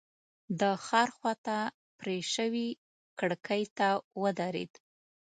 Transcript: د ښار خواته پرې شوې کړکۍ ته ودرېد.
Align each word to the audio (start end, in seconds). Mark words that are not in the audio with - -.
د 0.59 0.61
ښار 0.85 1.09
خواته 1.17 1.57
پرې 1.99 2.17
شوې 2.33 2.67
کړکۍ 3.19 3.63
ته 3.77 3.87
ودرېد. 4.21 4.71